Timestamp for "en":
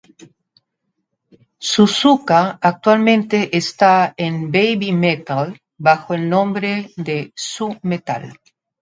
4.17-4.51